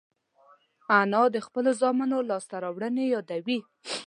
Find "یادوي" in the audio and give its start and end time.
3.15-3.59